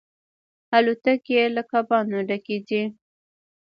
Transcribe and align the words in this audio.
الوتکې 0.75 1.39
له 1.55 1.61
کبانو 1.71 2.17
ډکې 2.27 2.57
ځي. 2.67 2.83